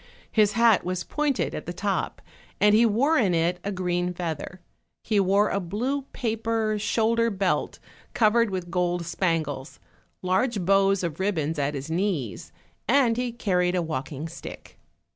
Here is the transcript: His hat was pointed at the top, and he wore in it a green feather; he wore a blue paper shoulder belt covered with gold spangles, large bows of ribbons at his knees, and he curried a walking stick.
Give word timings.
His 0.31 0.53
hat 0.53 0.83
was 0.83 1.03
pointed 1.03 1.53
at 1.53 1.67
the 1.67 1.73
top, 1.73 2.23
and 2.59 2.73
he 2.73 2.87
wore 2.87 3.19
in 3.19 3.35
it 3.35 3.59
a 3.63 3.71
green 3.71 4.11
feather; 4.15 4.59
he 5.03 5.19
wore 5.19 5.49
a 5.49 5.59
blue 5.59 6.05
paper 6.11 6.77
shoulder 6.79 7.29
belt 7.29 7.77
covered 8.15 8.49
with 8.49 8.71
gold 8.71 9.05
spangles, 9.05 9.79
large 10.23 10.65
bows 10.65 11.03
of 11.03 11.19
ribbons 11.19 11.59
at 11.59 11.75
his 11.75 11.91
knees, 11.91 12.51
and 12.87 13.15
he 13.15 13.31
curried 13.31 13.75
a 13.75 13.83
walking 13.83 14.27
stick. 14.27 14.79